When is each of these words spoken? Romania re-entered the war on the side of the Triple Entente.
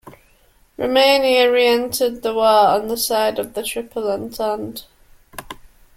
Romania 0.77 1.51
re-entered 1.51 2.23
the 2.23 2.33
war 2.33 2.47
on 2.71 2.87
the 2.87 2.97
side 2.97 3.37
of 3.37 3.53
the 3.53 3.61
Triple 3.61 4.09
Entente. 4.11 4.85